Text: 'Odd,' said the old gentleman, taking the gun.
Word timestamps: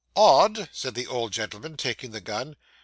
'Odd,' 0.15 0.67
said 0.73 0.95
the 0.95 1.05
old 1.05 1.31
gentleman, 1.31 1.77
taking 1.77 2.09
the 2.09 2.21
gun. 2.21 2.55